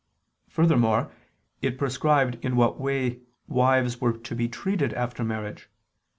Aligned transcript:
Furthermore 0.49 1.11
it 1.61 1.77
prescribed 1.77 2.43
in 2.43 2.55
what 2.55 2.81
way 2.81 3.19
wives 3.47 4.01
were 4.01 4.13
to 4.17 4.33
be 4.33 4.47
treated 4.49 4.93
after 4.95 5.23
marriage. 5.23 5.69